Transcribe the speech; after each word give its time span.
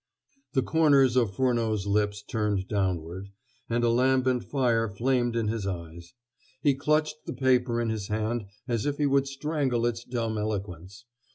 The 0.53 0.63
corners 0.63 1.15
of 1.15 1.35
Furneaux's 1.35 1.85
lips 1.85 2.23
turned 2.23 2.67
downward, 2.67 3.27
and 3.69 3.83
a 3.83 3.89
lambent 3.91 4.43
fire 4.43 4.89
flamed 4.89 5.35
in 5.35 5.47
his 5.47 5.67
eyes. 5.67 6.15
He 6.63 6.73
clutched 6.73 7.27
the 7.27 7.33
paper 7.33 7.79
in 7.79 7.89
his 7.91 8.07
hand 8.07 8.47
as 8.67 8.87
if 8.87 8.97
he 8.97 9.05
would 9.05 9.27
strangle 9.27 9.85
its 9.85 10.03
dumb 10.03 10.39
eloquence. 10.39 11.05